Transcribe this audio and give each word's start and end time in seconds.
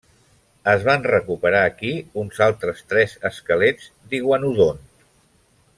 Es 0.71 0.85
van 0.87 1.03
recuperar 1.11 1.59
aquí 1.67 1.91
uns 2.23 2.41
altres 2.47 2.81
tres 2.95 3.13
esquelets 3.31 3.93
d'iguanodont. 4.15 4.83